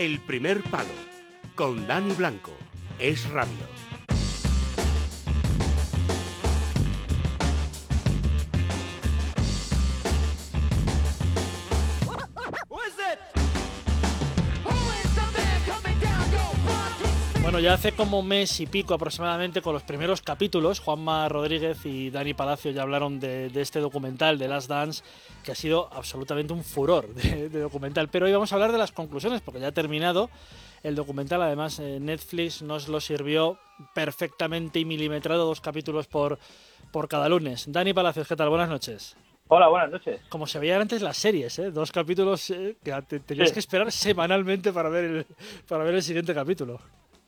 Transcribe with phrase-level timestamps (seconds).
[0.00, 0.88] El primer palo
[1.54, 2.52] con Dani Blanco.
[2.98, 3.99] Es radio.
[17.60, 22.32] Ya hace como mes y pico aproximadamente con los primeros capítulos, Juanma Rodríguez y Dani
[22.32, 25.02] Palacio ya hablaron de, este documental, de Last Dance,
[25.44, 28.08] que ha sido absolutamente un furor de, documental.
[28.08, 30.30] Pero hoy vamos a hablar de las conclusiones, porque ya ha terminado
[30.82, 31.42] el documental.
[31.42, 33.58] Además, eh, Netflix nos lo sirvió
[33.94, 36.38] perfectamente y milimetrado, dos capítulos por,
[36.92, 37.66] por cada lunes.
[37.68, 38.48] Dani Palacios, ¿qué tal?
[38.48, 39.16] Buenas noches.
[39.48, 40.20] Hola, buenas noches.
[40.30, 41.70] Como se veían antes las series, ¿eh?
[41.70, 45.26] dos capítulos eh, que tenías que esperar semanalmente para ver el,
[45.68, 46.80] para ver el siguiente capítulo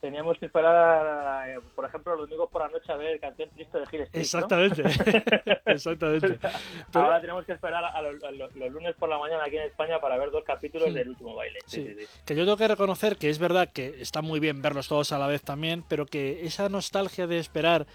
[0.03, 3.49] teníamos que esperar, eh, por ejemplo, los domingos por la noche a ver el canción
[3.51, 4.83] triste de Gil Exactamente,
[5.65, 6.39] exactamente.
[6.91, 10.29] Ahora tenemos que esperar a los, lunes por la mañana aquí en España para ver
[10.29, 11.59] dos capítulos del último baile.
[11.67, 15.13] Sí, que yo tengo que reconocer que es verdad que está muy bien verlos todos
[15.13, 17.87] a la vez también, pero que esa nostalgia de esperar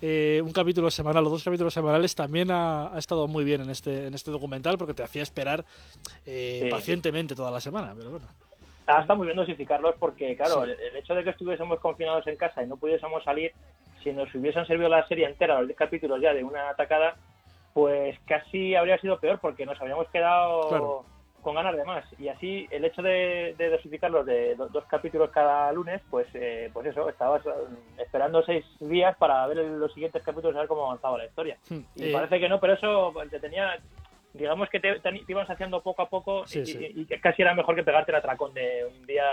[0.00, 4.06] eh, un capítulo semanal o dos capítulos semanales también ha, estado muy bien en este,
[4.06, 5.66] en este documental porque te hacía esperar
[6.24, 8.49] eh, pacientemente toda la semana, pero bueno.
[8.98, 12.66] Está muy bien dosificarlos porque, claro, el, hecho de que estuviésemos confinados en casa y
[12.66, 13.52] no pudiésemos salir,
[14.02, 17.16] si nos hubiesen servido la serie entera, los 10 capítulos ya de una atacada,
[17.74, 21.04] pues casi habría sido peor porque nos habríamos quedado
[21.42, 22.04] con ganas de más.
[22.18, 27.08] Y así, el hecho de, dosificarlos de dos capítulos cada lunes, pues pues, pues eso,
[27.08, 27.42] estabas
[27.98, 31.56] esperando seis días para ver los siguientes capítulos y ver cómo avanzaba la historia.
[31.68, 31.80] Hmm.
[31.96, 33.78] Y eh, parece que no, pero eso te tenía
[34.32, 38.16] digamos que te, ibas haciendo poco a poco y, casi era mejor que pegarte el
[38.16, 39.24] atracón de un día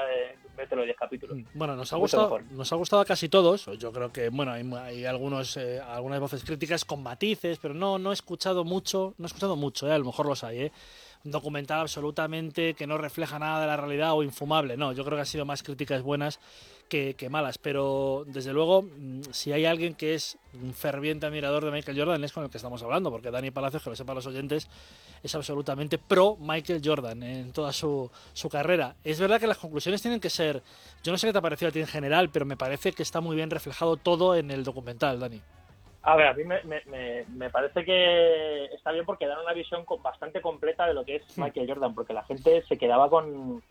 [0.57, 1.37] de los 10 capítulos.
[1.37, 3.67] Mm, bueno, nos ha gustado, nos ha gustado a casi todos.
[3.77, 8.11] Yo creo que bueno hay, algunos eh, algunas voces críticas con matices, pero no no
[8.11, 10.71] he escuchado mucho, no he escuchado mucho, eh, a lo mejor los hay, eh.
[11.25, 14.77] Un documental absolutamente que no refleja nada de la realidad o infumable.
[14.77, 16.39] No, yo creo que ha sido más críticas buenas
[16.87, 21.71] que, malas, pero desde luego, mm, si hay alguien que es un ferviente admirador de
[21.71, 24.27] Michael Jordan, es con el que estamos hablando, porque Dani Palacios, que lo sepan los
[24.27, 24.69] oyentes,
[25.21, 28.95] es absolutamente pro Michael Jordan en toda su, su carrera.
[29.03, 30.63] Es verdad que las conclusiones tienen que ser,
[31.03, 33.03] yo no sé qué te ha parecido a ti en general, pero me parece que
[33.03, 35.41] está muy bien reflejado todo en el documental, Dani.
[36.03, 39.83] A ver, a mí me, me, me, parece que está bien porque dan una visión
[40.01, 43.61] bastante completa de lo que es Michael Jordan, porque la gente se quedaba con,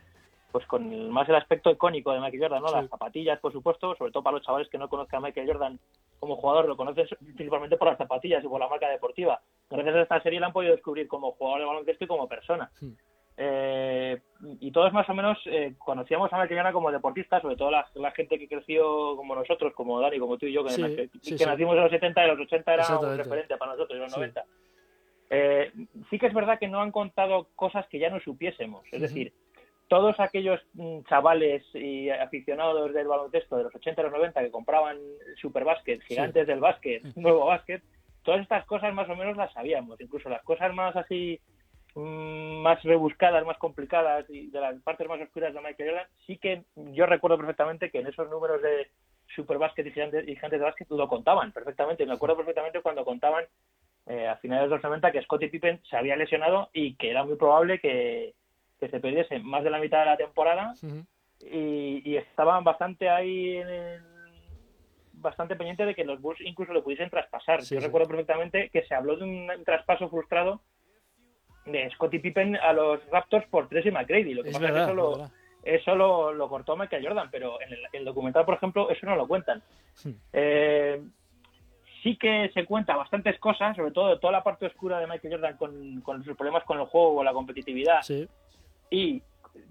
[0.53, 2.71] pues con más el aspecto icónico de Michael Jordan, ¿no?
[2.71, 5.79] Las zapatillas, por supuesto, sobre todo para los chavales que no conozcan a Michael Jordan
[6.19, 9.41] como jugador, lo conocen principalmente por las zapatillas y por la marca deportiva.
[9.69, 12.71] Gracias a esta serie la han podido descubrir como jugador de baloncesto y como persona.
[13.39, 14.19] Eh,
[14.61, 18.11] y todos más o menos eh, conocíamos a Michael Jordan como deportista, sobre todo la,
[18.13, 21.11] gente que creció como nosotros, como Dani, como tú y yo, que,
[21.45, 24.45] nacimos en los 70 y los 80 era un referente para nosotros, en los 90.
[25.29, 25.73] Eh,
[26.09, 29.33] sí que es verdad que no han contado cosas que ya no supiésemos, es decir,
[29.89, 34.51] todos aquellos mm, chavales y aficionados del baloncesto de los 80 y los 90 que
[34.51, 34.99] compraban
[35.41, 37.83] Superbásquet, gigantes del básquet, nuevo básquet,
[38.23, 41.41] todas estas cosas más o menos las sabíamos, incluso las cosas más así
[41.95, 46.37] mm, más rebuscadas, más complicadas y de las partes más oscuras de Michael Jordan, sí
[46.39, 48.89] que yo recuerdo perfectamente que en esos números de
[49.35, 52.07] Superbásquet y gigantes, y gigantes de básquet lo contaban perfectamente.
[52.07, 53.45] Me acuerdo perfectamente cuando contaban
[54.07, 57.25] eh, a finales de los 90 que Scottie Pippen se había lesionado y que era
[57.25, 58.35] muy probable que
[58.79, 60.75] que se perdiese más de la mitad de la temporada
[61.41, 63.61] y, estaban bastante ahí
[65.15, 67.63] bastante pendiente de que los Bulls incluso lo pudiesen traspasar.
[67.63, 70.61] Yo recuerdo perfectamente que se habló de un, traspaso frustrado
[71.65, 74.35] de Scottie Pippen a los Raptors por Tracy McGrady.
[74.35, 75.31] Lo que pasa es que eso, lo,
[75.65, 79.63] eso lo, cortó Michael Jordan, pero en el, documental, por ejemplo, eso no lo cuentan.
[80.33, 81.03] Eh,
[82.03, 85.57] sí que se cuenta bastantes cosas, sobre todo toda la parte oscura de Michael Jordan
[85.57, 88.03] con, con sus problemas con el juego, o la competitividad.
[88.03, 88.29] Sí
[88.91, 89.23] y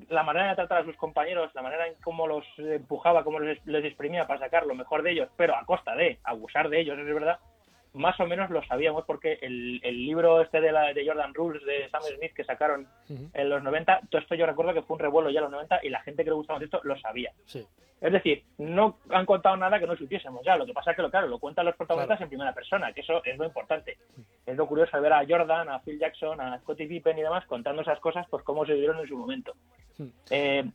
[0.09, 3.59] la manera de tratar a sus compañeros, la manera en cómo los empujaba, cómo les,
[3.65, 7.05] exprimía para sacar lo mejor de ellos, pero a costa de abusar de ellos, es
[7.05, 7.39] verdad,
[7.95, 11.89] más o menos lo sabíamos porque el, libro este de, la, de Jordan Rules de
[11.89, 15.29] Sam Smith que sacaron en los 90, todo esto yo recuerdo que fue un revuelo
[15.29, 17.31] ya en los 90 y la gente que le gustaba esto lo sabía.
[18.01, 21.01] Es decir, no han contado nada que no supiésemos ya, lo que pasa es que
[21.01, 23.97] lo claro, lo cuentan los protagonistas en primera persona, que eso es lo importante.
[24.45, 27.81] Es lo curioso ver a Jordan, a Phil Jackson, a Scottie Pippen y demás contando
[27.81, 29.53] esas cosas, pues cómo se vieron en su momento.
[30.29, 30.65] Eh,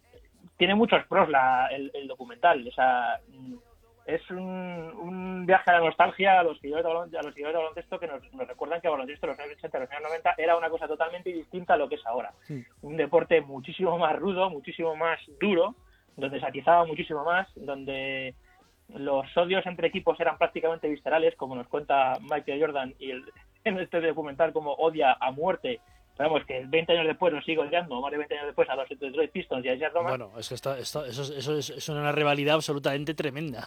[0.57, 3.21] tiene muchos pros la, el, el documental, o sea,
[4.15, 8.07] es un, viaje a la nostalgia a los seguidores de, a los de baloncesto que
[8.07, 10.69] nos, recuerdan que el baloncesto en los años 80 y los años 90 era una
[10.69, 12.33] cosa totalmente distinta a lo que es ahora.
[12.83, 15.75] Un deporte muchísimo más rudo, muchísimo más duro,
[16.17, 18.35] donde se atizaba muchísimo más, donde
[18.89, 23.25] los odios entre equipos eran prácticamente viscerales, como nos cuenta Michael Jordan y el,
[23.65, 25.81] en este documental como odia a muerte
[26.21, 28.89] sabemos que 20 años después nos sigue odiando, más de 20 años después a los
[28.89, 30.11] Detroit Pistons y a Isaiah Thomas.
[30.11, 33.67] Bueno, es que está, está- eso, es- eso es, es una rivalidad absolutamente tremenda.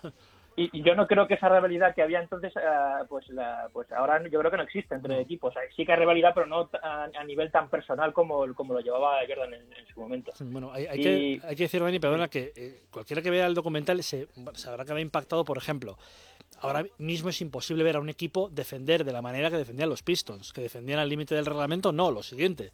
[0.55, 2.61] Y, y yo no creo que esa rivalidad que había entonces, eh,
[3.09, 5.49] pues la, pues ahora yo creo que no existe entre equipos.
[5.49, 8.75] O sea, sí que hay rivalidad, pero no a, a nivel tan personal como, como
[8.75, 10.31] lo llevaba Jordan en, en su momento.
[10.41, 11.01] Bueno, hay, hay Y-
[11.39, 14.85] que, hay que decir, Benny, perdona, que eh, cualquiera que vea el documental se sabrá
[14.85, 15.97] que habrá impactado, por ejemplo.
[16.63, 20.01] Ahora mismo es imposible ver a un equipo defender de la manera que defendían los
[20.01, 22.71] Pistons, que defendían al límite del reglamento, no, lo siguiente.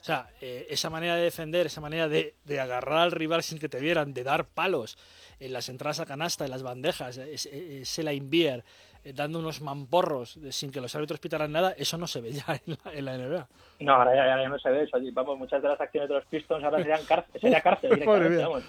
[0.00, 3.58] O sea, eh, esa manera de defender, esa manera de, de agarrar al rival sin
[3.58, 4.96] que te vieran, de dar palos
[5.40, 8.64] en las entradas a canasta, en las bandejas, ese, ese line beer,
[9.04, 12.32] eh, dando unos mamporros de- sin que los árbitros pitaran nada, eso no se ve
[12.32, 13.48] ya en la, en la NBA.
[13.80, 14.98] No, ahora ya, no se ve eso.
[15.12, 18.64] Vamos, muchas de las acciones de los Pistons ahora serían cárcel, sería cárcel directamente, vamos.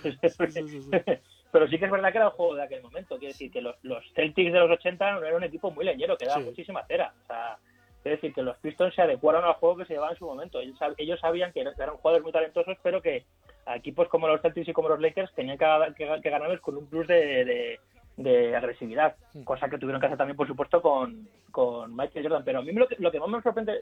[1.51, 3.17] Pero sí que es verdad que era el juego de aquel momento.
[3.17, 6.17] Quiere decir que los, los Celtics de los 80 no era un equipo muy leñero,
[6.17, 6.45] que daba Sí.
[6.45, 7.13] muchísima cera.
[7.23, 7.57] O sea,
[8.01, 10.59] quiere decir que los Pistons se adecuaron al juego que se llevaba en su momento.
[10.59, 13.25] Ellos, sab- ellos sabían que eran jugadores muy talentosos, pero que
[13.65, 15.65] a equipos como los Celtics y como los Lakers tenían que,
[15.97, 17.79] que, que ganarles con un plus de, de-
[18.17, 19.15] de agresividad.
[19.43, 22.43] Cosa que tuvieron que hacer también, por supuesto, con, con Michael Jordan.
[22.45, 23.81] Pero a mí lo que, lo que más me sorprende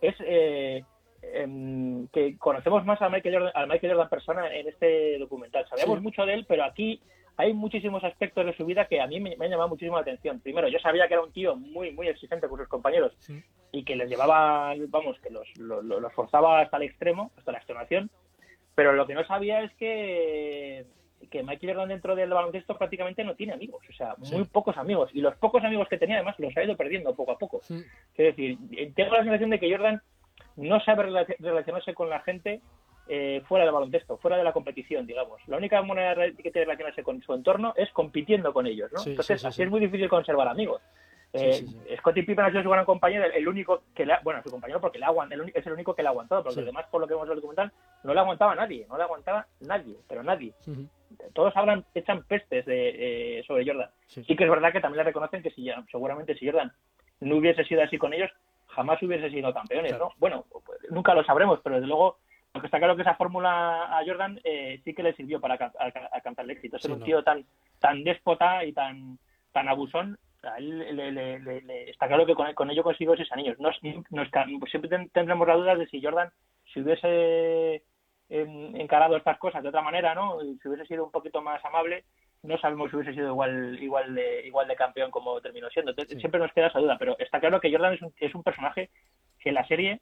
[0.00, 0.84] es eh,
[1.22, 5.66] em, que conocemos más a Michael Jordan, a Michael Jordan persona en este documental.
[5.68, 6.02] Sabíamos Sí.
[6.02, 7.00] mucho de él, pero aquí
[7.36, 10.02] hay muchísimos aspectos de su vida que a mí me, me han llamado muchísimo la
[10.02, 10.40] atención.
[10.40, 13.42] Primero, yo sabía que era un tío muy, muy exigente con sus compañeros Sí.
[13.72, 17.52] y que les llevaba, vamos, que los, lo- lo- los forzaba hasta el extremo, hasta
[17.52, 18.10] la extenuación.
[18.74, 20.84] Pero lo que no sabía es que,
[21.30, 25.10] que Michael Jordan dentro del baloncesto prácticamente no tiene amigos, o sea, muy pocos amigos.
[25.12, 27.60] Y los pocos amigos que tenía, además, los ha ido perdiendo poco a poco.
[27.62, 27.74] Sí.
[28.16, 28.56] Es decir,
[28.94, 30.00] tengo la sensación de que Jordan
[30.58, 32.60] no sabe relac- relacionarse con la gente
[33.08, 35.40] eh, fuera del baloncesto, fuera de la competición, digamos.
[35.48, 38.92] La única manera de que tiene de relacionarse con su entorno es compitiendo con ellos,
[38.92, 38.98] ¿no?
[39.00, 39.62] Sí, Entonces, sí, sí, así sí.
[39.62, 40.82] es muy difícil conservar amigos.
[41.34, 41.62] Eh.
[41.98, 44.50] Scottie Pippen ha sido su gran compañero, el, el único que le ha, bueno, su
[44.50, 46.60] compañero porque le aguant- el es el único que le ha aguantado, porque Sí.
[46.60, 47.72] los demás, por lo que vemos en el documental,
[48.02, 50.52] no le aguantaba nadie, no le aguantaba nadie, pero nadie.
[51.34, 53.90] Todos hablan, echan pestes de, eh, sobre Jordan.
[54.06, 54.22] Sí.
[54.24, 56.72] Que es verdad que también le reconocen que si ya- seguramente si Jordan
[57.20, 58.30] no hubiese sido así con ellos,
[58.78, 60.04] jamás hubiese sido campeones, Claro.
[60.06, 60.12] ¿no?
[60.18, 62.18] Bueno, pues, nunca lo sabremos, pero desde luego
[62.54, 65.54] lo que está claro que esa fórmula a Jordan eh, sí que le sirvió para
[65.54, 66.78] alca- alca- alcanzar el éxito.
[66.78, 67.04] Ser Sí, un no.
[67.04, 67.44] tío tan
[67.80, 69.18] tan déspota y tan
[69.52, 73.30] tan abusón, a él le, le- le- está claro que con, con ello consiguió esos
[73.32, 73.58] anillos.
[73.58, 73.76] Nos,
[74.10, 76.30] nos ca- siempre ten- tendremos la duda de si Jordan
[76.72, 77.82] si hubiese
[78.30, 80.38] em, encarado estas cosas de otra manera, ¿no?
[80.40, 82.04] Si hubiese sido un poquito más amable,
[82.42, 85.90] no sabemos si hubiese sido igual igual de igual de campeón como terminó siendo.
[85.90, 86.20] Entonces, Sí.
[86.20, 88.90] Siempre nos queda esa duda, pero está claro que Jordan es un, es un personaje
[89.40, 90.00] que en la serie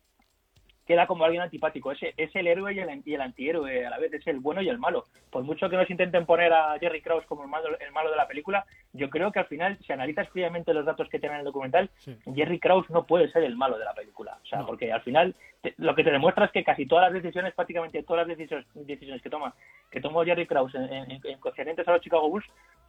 [0.86, 1.90] queda como alguien antipático.
[1.92, 4.62] Es, es el héroe y el, y el antihéroe a la vez, es el bueno
[4.62, 5.04] y el malo.
[5.30, 8.16] Por mucho que nos intenten poner a Jerry Krause como el malo, el malo de
[8.16, 11.40] la película, yo creo que al final, si analizas fríamente los datos que tiene en
[11.40, 12.16] el documental, Sí.
[12.34, 14.38] Jerry Krause no puede ser el malo de la película.
[14.42, 14.66] O sea, No.
[14.66, 18.02] porque al final te- lo que te demuestra es que casi todas las decisiones, prácticamente
[18.04, 19.54] todas las decisiones, decisiones que toma,
[19.90, 22.46] que tomó Jerry Krause en, en, a los Chicago Bulls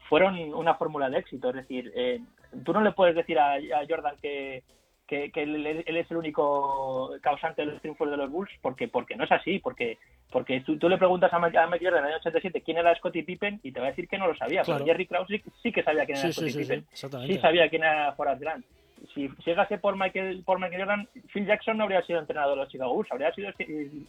[0.09, 1.49] fueron una fórmula de éxito.
[1.49, 2.21] Es decir, eh,
[2.63, 4.63] tú no le puedes decir a, a Jordan que,
[5.07, 8.87] que, que él, él es el único causante de los triunfos de los Bulls, porque
[8.87, 9.97] porque no es así, porque
[10.31, 12.77] porque tú, tú le preguntas a Mike, a Mike Jordan en el año 87 quién
[12.77, 14.83] era Scottie Pippen y te va a decir que no lo sabía, Claro.
[14.83, 16.85] pero Jerry Krause sí, sí que sabía quién era Sí, Scottie sí, Pippen
[17.27, 18.65] sí sabía quién era Horace Grant.
[19.13, 22.71] Si llegase por Michael, por Michael Jordan, Phil Jackson no habría sido entrenador de los
[22.71, 23.51] Chicago Bulls, habría sido,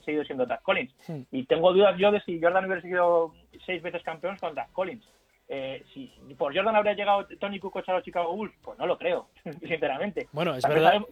[0.04, 0.92] seguido siendo Doug Collins.
[1.06, 1.20] Hmm.
[1.30, 3.34] Y tengo dudas yo de si Jordan hubiera sido
[3.66, 5.04] seis veces campeón con Doug Collins.
[5.50, 8.98] Eh, si por Jordan habría llegado Tony Kukoc a los Chicago Bulls, pues no lo
[8.98, 9.28] creo,
[9.66, 10.28] sinceramente.
[10.32, 10.98] Bueno, es También verdad.
[11.00, 11.08] sabemos,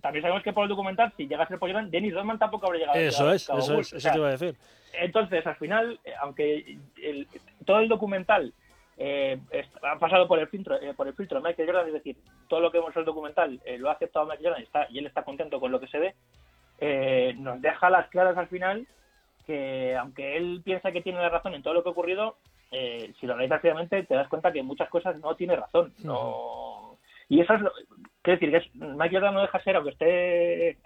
[0.00, 2.98] también sabemos que por el documental, si llegase por Jordan, Dennis Rodman tampoco habría llegado
[3.00, 3.86] Eso a es, Chicago eso Bulls.
[3.88, 4.56] es, O eso sea, te iba a decir.
[4.92, 7.26] entonces, al final, eh, aunque el-
[7.66, 8.52] todo el documental
[8.98, 9.40] eh,
[9.82, 12.16] ha pasado por el filtro eh, por el filtro de Michael Jordan, es decir,
[12.48, 14.86] todo lo que hemos en el documental eh, lo ha aceptado Michael Jordan y, está,
[14.90, 16.14] y él está contento con lo que se ve,
[16.78, 18.86] eh, nos deja las claras al final
[19.46, 22.36] que aunque él piensa que tiene la razón en todo lo que ha ocurrido,
[22.72, 25.92] eh, si lo analizas fríamente te das cuenta que muchas cosas no tiene razón.
[26.02, 26.98] No...
[27.28, 27.72] Y eso es lo...
[28.22, 30.78] Quiero decir, que es, Michael Jordan no deja de ser, aunque esté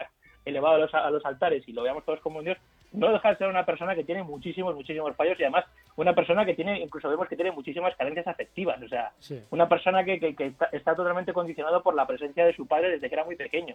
[0.45, 2.57] elevado a los, a los altares y lo veamos todos como un dios,
[2.93, 5.65] no deja de ser una persona que tiene muchísimos, muchísimos fallos y además
[5.97, 8.81] una persona que tiene, incluso vemos que tiene muchísimas carencias afectivas.
[8.81, 9.43] O sea, Sí.
[9.51, 12.91] una persona que, que, que está, está totalmente condicionado por la presencia de su padre
[12.91, 13.75] desde que era muy pequeño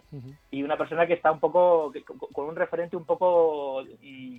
[0.50, 4.36] y una persona que está un poco que- con con un referente un poco mm,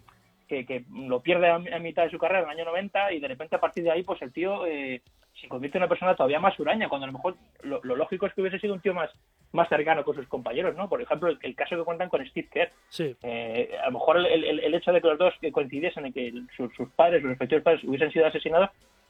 [0.54, 3.20] que, que lo pierde a, a mitad de su carrera en el año 90 y
[3.20, 5.02] de repente a partir de ahí pues el tío eh,
[5.42, 8.26] se convierte en una persona todavía más huraña cuando a lo mejor lo, lo lógico
[8.28, 9.10] es que hubiese sido un tío más
[9.52, 12.48] más cercano con sus compañeros no por ejemplo el, el caso que cuentan con Steve
[12.52, 15.52] Kerr Sí, eh, a lo mejor el, el- el hecho de que los dos que
[15.52, 18.70] coincidiesen en que sus, sus padres, sus respectivos padres, hubiesen sido asesinados,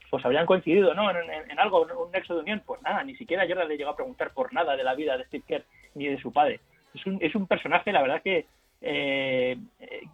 [0.09, 1.09] pues habrían coincidido ¿no?
[1.11, 2.61] en, en- en algo, un nexo de unión.
[2.65, 5.25] Pues nada, ni siquiera Jordan le llegó a preguntar por nada de la vida de
[5.25, 5.63] Steve Kerr
[5.95, 6.59] ni de su padre.
[6.93, 8.45] Es un, es un personaje, la verdad, que
[8.85, 9.57] eh,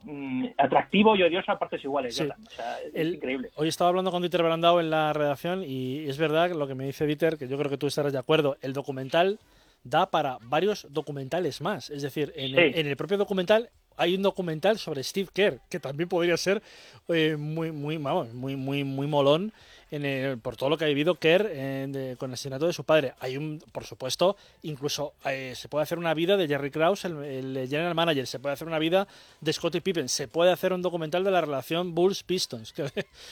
[0.04, 2.16] mm, atractivo y odioso a partes iguales.
[2.16, 2.22] Sí.
[2.24, 2.46] Jordan.
[2.48, 3.50] O sea, es El- increíble.
[3.56, 6.86] Hoy estaba hablando con Dieter Brandau en la redacción y es verdad lo que me
[6.86, 8.58] dice Dieter, que yo creo que tú estarás de acuerdo.
[8.62, 9.40] El documental
[9.84, 11.90] da para varios documentales más.
[11.90, 12.80] Es decir, en, el, Sí.
[12.80, 16.62] en el propio documental hay un documental sobre Steve Kerr, que también podría ser
[17.10, 19.52] eh, muy, muy, vamos, muy, muy, muy molón
[19.92, 22.74] en el- por todo lo que ha vivido Kerr eh, de- con el asesinato de
[22.74, 23.14] su padre.
[23.20, 27.24] Hay un, por supuesto, incluso eh, se puede hacer una vida de Jerry Krause, el,
[27.58, 29.08] el general manager, se puede hacer una vida
[29.42, 32.74] de Scottie Pippen, se puede hacer un documental de la relación Bulls-Pistons,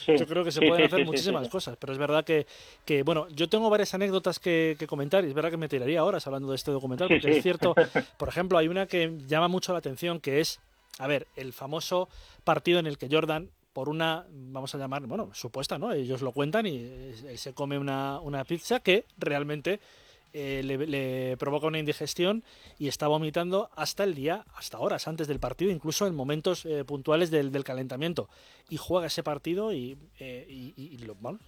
[0.04, 0.16] Sí.
[0.18, 2.46] yo creo que se Sí, pueden sí, hacer muchísimas cosas, pero es verdad que,
[2.84, 6.04] que, bueno, yo tengo varias anécdotas que, que comentar y es verdad que me tiraría
[6.04, 7.74] horas hablando de este documental, porque es cierto,
[8.18, 10.60] por ejemplo, hay una que llama mucho la atención, que es,
[10.98, 12.08] a ver, el famoso
[12.44, 15.92] partido en el que Jordan, por una, vamos a llamar, bueno, supuesta, ¿no?
[15.92, 19.78] Ellos lo cuentan y eh, se come una, una pizza que realmente
[20.32, 22.44] eh, le, le provoca una indigestión
[22.78, 26.84] y está vomitando hasta el día, hasta horas antes del partido, incluso en momentos eh,
[26.84, 28.28] puntuales del, del calentamiento.
[28.68, 31.38] Y juega ese partido y, eh, y- y- lo- bueno,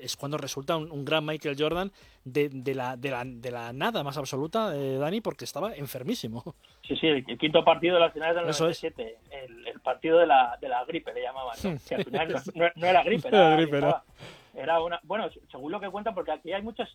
[0.00, 1.92] es cuando resulta un, un gran Michael Jordan
[2.24, 6.42] de, de la, de, la, de la nada más absoluta, eh, Dani, porque estaba enfermísimo.
[6.86, 8.82] Sí, sí, el, el quinto partido de las finales del Eso es.
[8.82, 11.78] 97, el, el partido de la, de la gripe le llamaban, ¿no?
[11.88, 14.04] que al final no, no- no era gripe, era era, gripe, estaba-
[14.54, 16.88] era una, bueno, según lo que cuentan, porque aquí hay muchos,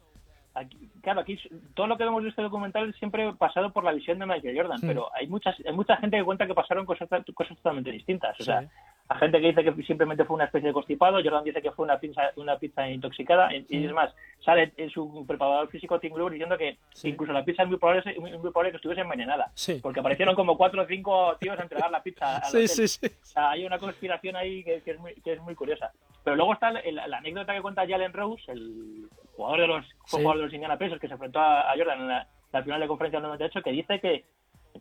[0.53, 1.39] aquí, claro, aquí
[1.73, 4.79] todo lo que vemos de este documental siempre pasado por la visión de Michael Jordan,
[4.81, 8.43] pero hay muchas, hay mucha gente que cuenta que pasaron cosas, cosas totalmente distintas, o
[8.43, 8.69] sea,
[9.13, 11.85] Hay gente que dice que simplemente fue una especie de constipado, Jordan dice que fue
[11.85, 16.13] una pizza, una pizza intoxicada, y, y es más, sale en su preparador físico Tim
[16.13, 17.09] Glover diciendo que Sí.
[17.09, 19.79] incluso la pizza es muy probable, muy, muy probable que estuviese envenenada, Sí.
[19.81, 22.41] porque aparecieron como cuatro o cinco tíos a entregar la pizza.
[22.45, 23.05] sí, sí.
[23.05, 25.91] O sea, hay una conspiración ahí que, que es, muy, que es muy curiosa.
[26.23, 30.37] Pero luego está el- la, anécdota que cuenta Jalen Rose, el jugador de los, jugador
[30.37, 32.87] de los Indiana Pacers que se enfrentó a, a Jordan en la, la final de
[32.87, 34.23] conferencia del 98, que dice que,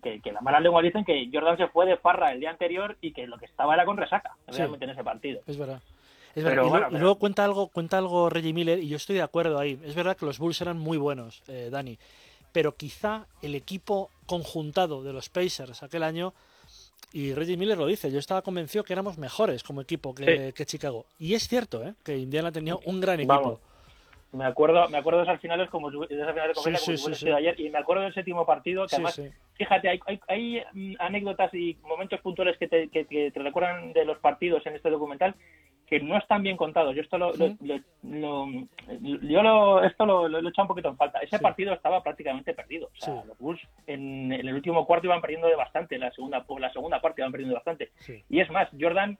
[0.02, 2.96] que, que las malas lenguas dicen que Jordan se fue de farra el día anterior
[3.00, 4.58] y que lo que estaba era con resaca Sí.
[4.58, 5.40] realmente en ese partido.
[5.46, 5.80] Es verdad.
[6.34, 6.64] Es Pero verdad.
[6.64, 9.16] Y, bueno, luego, y pero- luego cuenta algo, cuenta algo Reggie Miller, y yo estoy
[9.16, 9.78] de acuerdo ahí.
[9.84, 11.98] Es verdad que los Bulls eran muy buenos, eh, Dani.
[12.52, 16.32] Pero quizá el equipo conjuntado de los Pacers aquel año,
[17.12, 20.64] y Reggie Miller lo dice, yo estaba convencido que éramos mejores como equipo que, que
[20.64, 21.04] Chicago.
[21.18, 21.92] Y es cierto, ¿eh?
[22.02, 23.34] que Indiana tenía un gran equipo.
[23.34, 23.58] Vamos.
[24.32, 27.14] Me acuerdo, me acuerdo de esas finales como de esas finales de Sí, como sí,
[27.14, 27.60] sí, ayer.
[27.60, 29.14] Y me acuerdo del séptimo partido que además
[29.54, 33.92] fíjate hay, hay, hay, mm, anécdotas y momentos puntuales que te, que, que te recuerdan
[33.92, 35.34] de los partidos en este documental
[35.86, 36.94] que no están bien contados.
[36.96, 38.48] Yo esto lo, lo-
[39.22, 41.18] yo lo, esto lo, he echado un poquito en falta.
[41.18, 42.86] Ese partido estaba prácticamente perdido.
[42.86, 46.10] O sea los Bulls en, en el último cuarto iban perdiendo de bastante en la
[46.12, 47.90] segunda la segunda parte iban perdiendo bastante.
[48.30, 49.18] Y es más Jordan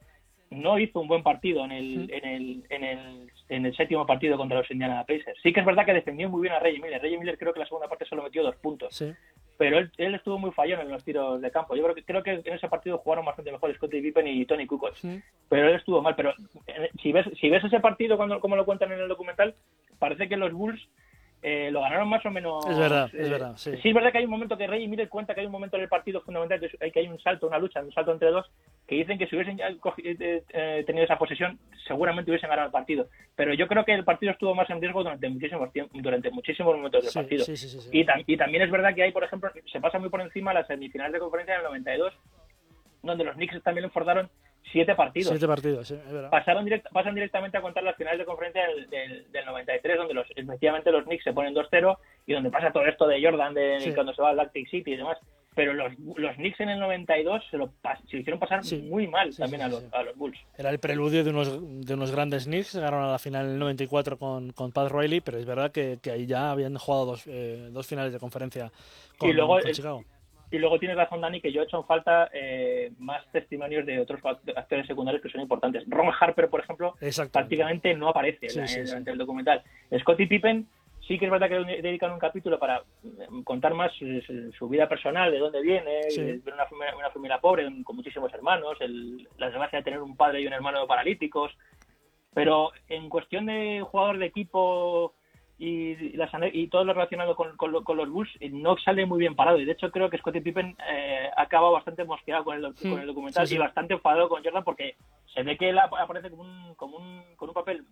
[0.53, 4.37] no hizo un buen partido en el, en el, en el, en el séptimo partido
[4.37, 5.39] contra los Indiana Pacers.
[5.43, 7.01] Sí que es verdad que defendió muy bien a Reggie Miller.
[7.03, 9.13] Reggie Miller creo que la segunda parte solo metió dos puntos, Sí.
[9.59, 11.75] pero él, él estuvo muy fallón en los tiros de campo.
[11.77, 14.67] Yo creo que, creo que en ese partido jugaron bastante mejor Scottie Pippen y Tony
[14.67, 14.95] Kukoc,
[15.49, 16.15] pero él estuvo mal.
[16.17, 16.31] Pero
[16.67, 19.55] eh, si ves, si ves ese partido cuando, como lo cuentan en el documental,
[19.99, 20.89] parece que los Bulls
[21.43, 22.65] eh, lo ganaron más o menos.
[22.69, 23.71] Es verdad, es eh, verdad, sí.
[23.83, 25.83] es verdad que hay un momento que Reggie Miller cuenta que hay un momento en
[25.83, 28.49] el partido fundamental que, es- que hay un salto, una lucha, un salto entre dos,
[28.87, 33.09] que dicen que si hubiesen eh, eh, tenido esa posesión, seguramente hubiesen ganado el partido.
[33.35, 37.03] Pero yo creo que el partido estuvo más en riesgo durante muchísimos durante muchísimos momentos
[37.03, 37.45] del Sí, partido.
[37.45, 38.05] sí.
[38.05, 40.67] Tam- y también es verdad que hay, por ejemplo, se pasa muy por encima las
[40.69, 42.13] semifinales de conferencia del 92,
[43.03, 44.29] donde los Knicks también enforzaron
[44.71, 46.31] siete partidos Siete partidos, sí, es verdad.
[46.31, 50.15] pasaron direct- pasan directamente a contar las finales de conferencia del, del, del 93, donde
[50.15, 53.81] los, efectivamente los Knicks se ponen 2-0 y donde pasa todo esto de Jordan, de
[53.81, 53.93] Sí.
[53.93, 55.19] cuando se va al Lactic City y demás.
[55.55, 58.79] Pero los, los Knicks en el 92 se lo, se lo hicieron pasar Sí.
[58.89, 60.39] muy mal también a, los, a los Bulls.
[60.57, 63.59] Era el preludio de unos, de unos grandes Knicks, llegaron a la final en el
[63.59, 67.25] 94 con, con Pat Riley, pero es verdad que, que ahí ya habían jugado dos,
[67.27, 68.73] eh, dos finales de conferencia
[69.19, 70.03] con, Y luego con el- Chicago.
[70.53, 73.99] Y luego tienes razón, Dani, que yo he hecho en falta eh, más testimonios de
[73.99, 74.21] otros
[74.55, 75.83] actores secundarios que son importantes.
[75.89, 76.95] Ron Harper, por ejemplo,
[77.33, 78.91] prácticamente no aparece Sí, en- sí, en- sí.
[78.91, 79.63] durante el documental.
[80.01, 80.67] Scottie Pippen
[81.09, 84.69] sí que es verdad que dedican un capítulo para eh, contar más su, su- su
[84.69, 86.21] vida personal, de dónde viene, Sí.
[86.23, 90.17] de una, familia, una familia pobre con muchísimos hermanos, el- la desgracia de tener un
[90.19, 91.51] padre y un hermano paralíticos.
[92.35, 95.15] Pero en cuestión de jugador de equipo
[95.59, 99.07] y, las y todo lo relacionado con, con lo- con los Bulls, eh, no sale
[99.07, 99.59] muy bien parado.
[99.59, 103.07] Y de hecho creo que Scottie Pippen eh, acaba bastante mosqueado con el, con el
[103.07, 103.57] documental sí, sí.
[103.57, 104.97] y bastante enfadado con Jordan porque
[105.33, 107.85] se ve que él ap- aparece como un, como un, con un papel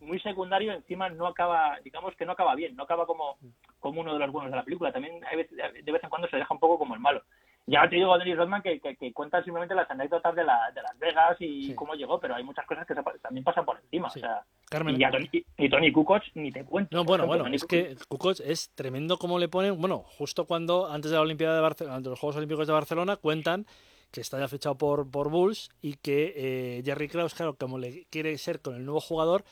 [0.00, 3.36] muy secundario, encima no acaba, digamos que no acaba bien, no acaba como,
[3.80, 4.92] como uno de los buenos de la película.
[4.92, 7.22] También hay veces- de vez en cuando se deja un poco como el malo.
[7.66, 10.80] Ya te digo, Dennis Rodman, que, que, que cuenta simplemente las anécdotas de, la, de
[10.80, 14.06] Las Vegas y cómo llegó, pero hay muchas cosas que se también pasan por encima.
[14.06, 14.96] O sea, Carmen.
[14.96, 16.96] y, ya Tony, y, Tony Kukoc ni te cuento.
[16.96, 17.70] No, bueno, ejemplo, bueno, Tony es Kukoc.
[17.70, 19.80] que Kukoc es tremendo como le ponen.
[19.80, 22.72] Bueno, justo cuando antes de la Olimpiada de Barcelona, antes de los Juegos Olímpicos de
[22.72, 23.66] Barcelona, cuentan
[24.10, 28.06] que está ya fichado por, por Bulls y que eh, Jerry Krause, claro, como le
[28.10, 29.44] quiere ser con el nuevo jugador,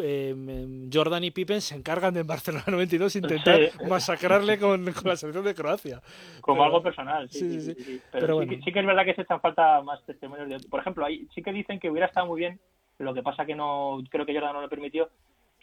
[0.00, 3.78] eh, Jordan y Pippen se encargan de en Barcelona 92 intentar Sí.
[3.88, 6.02] masacrarle con, con la selección de Croacia.
[6.40, 7.74] Como Pero- algo personal, sí, sí, sí.
[7.76, 8.50] Pero Pero, sí, bueno.
[8.52, 10.48] que, sí que es verdad que se echan falta más testimonios.
[10.48, 12.58] De, por ejemplo, ahí sí que dicen que hubiera estado muy bien,
[13.02, 15.08] lo que pasa que no creo que Jordan no lo permitió.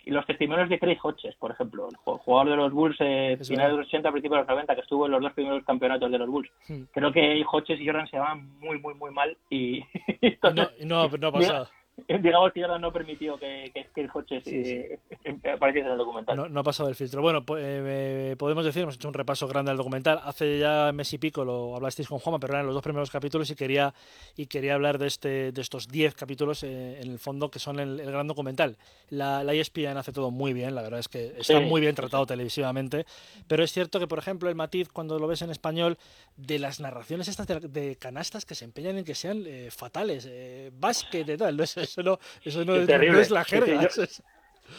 [0.06, 3.34] Y los testimonios de Craig Hodges, por ejemplo, el ju- jugador de los Bulls, eh,
[3.40, 5.64] Es finales de los 80, principios de los 90, que estuvo en los dos primeros
[5.66, 6.50] campeonatos de los Bulls.
[6.70, 6.84] Hmm.
[6.94, 9.84] Creo que Hodges y Jordan se llevaban muy, muy, muy mal y
[10.42, 10.52] No,
[10.86, 11.68] no, no ha pasado.
[12.22, 14.72] digamos que Jordan no permitió que, que Craig Hodges Sí, sí.
[14.72, 15.00] eh,
[15.54, 16.36] apareciese en el documental.
[16.38, 17.22] No, no ha pasado el filtro.
[17.22, 20.20] Bueno, po- eh, podemos decir, hemos hecho un repaso grande al documental.
[20.24, 23.50] Hace ya mes y pico lo hablasteis con Juanma, pero eran los dos primeros capítulos
[23.50, 23.94] y quería
[24.36, 27.80] y quería hablar de este de estos 10 capítulos eh, en el fondo que son
[27.80, 28.78] el, el gran documental.
[29.10, 31.94] La, la ESPN hace todo muy bien, la verdad es que está Sí, muy bien
[31.94, 33.06] sí, tratado televisivamente,
[33.48, 35.98] pero es cierto que, por ejemplo, el matiz cuando lo ves en español
[36.38, 40.28] de las narraciones estas de, de canastas que se empeñan en que sean eh, fatales,
[40.30, 43.56] eh, básquet y tal, no, eso, eso no, eso no, Es no es la Sí,
[43.58, 43.82] sí, jerga.
[43.82, 44.24] yo- eso es-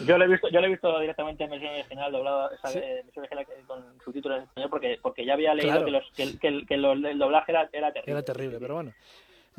[0.07, 2.79] Yo lo he visto, yo lo he visto directamente en versión original, doblado, esa, Sí.
[2.79, 5.85] eh, versión original que- con subtítulos en español, porque, porque ya había leído Claro.
[5.87, 8.12] que, los, que, el- que el, que el doblaje era, era terrible.
[8.12, 8.95] Era terrible, pero bueno.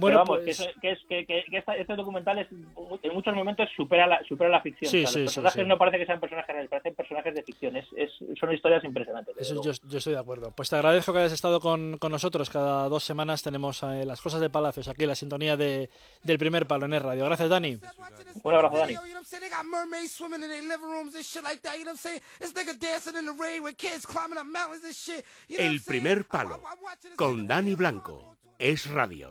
[0.01, 3.34] Pero Bueno, vamos, pues, que, es, que, que- que esta- este documental es, en muchos
[3.36, 4.89] momentos supera la, supera la ficción.
[4.91, 5.67] Sí, O sea, sí, los personajes sí.
[5.70, 7.75] no parece que sean personajes reales, parecen personajes de ficción.
[7.77, 9.36] Es, es- son historias impresionantes.
[9.38, 10.51] Eso yo, yo estoy de acuerdo.
[10.55, 12.50] Pues te agradezco que hayas estado con, con nosotros.
[12.50, 15.89] Cada dos semanas tenemos eh, las cosas de Palacios aquí, la sintonía de,
[16.24, 17.25] del primer palo en el radio.
[17.25, 17.77] Gracias, Dani.
[18.43, 18.93] Un abrazo, Dani.
[25.50, 26.62] El primer palo
[27.15, 28.36] con Dani Blanco.
[28.58, 29.29] Es radio.